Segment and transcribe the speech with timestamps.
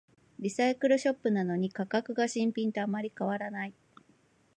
[0.39, 3.73] リサイクルショップなのに価格が新品とあまり変わらない